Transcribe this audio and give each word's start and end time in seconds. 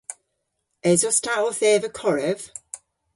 Esos 0.91 1.17
ta 1.23 1.33
owth 1.43 1.63
eva 1.73 1.89
korev? 1.99 2.39